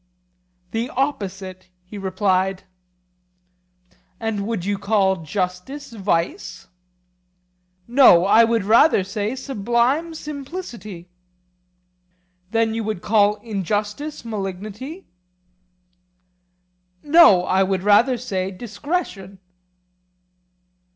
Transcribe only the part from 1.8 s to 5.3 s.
he replied. And would you call